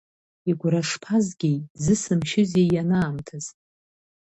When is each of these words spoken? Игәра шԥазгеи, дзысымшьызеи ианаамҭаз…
Игәра 0.49 0.81
шԥазгеи, 0.89 1.57
дзысымшьызеи 1.73 2.67
ианаамҭаз… 2.75 3.45